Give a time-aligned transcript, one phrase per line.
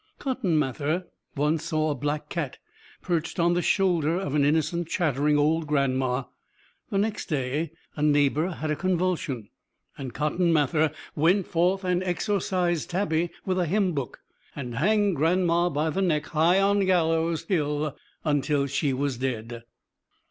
[0.17, 1.05] Cotton Mather
[1.35, 2.57] once saw a black cat
[3.03, 6.27] perched on the shoulder of an innocent, chattering old gran'ma.
[6.89, 9.49] The next day a neighbor had a convulsion;
[9.99, 14.21] and Cotton Mather went forth and exorcised Tabby with a hymn book,
[14.55, 17.95] and hanged gran'ma by the neck, high on Gallows Hill,
[18.25, 19.61] until she was dead.